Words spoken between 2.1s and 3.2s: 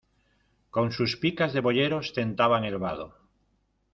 tentaban el vado.